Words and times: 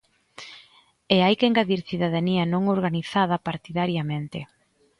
E 1.15 1.17
hai 1.25 1.35
que 1.39 1.47
engadir 1.49 1.81
cidadanía 1.89 2.43
non 2.53 2.63
organizada 2.75 3.43
partidariamente. 3.47 4.39